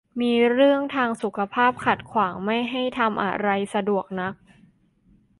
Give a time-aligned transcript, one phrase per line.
[0.21, 4.33] มีเรื่องทางสุขภาพขัดขวางไม่ให้ทำอะไรสะดวกนัก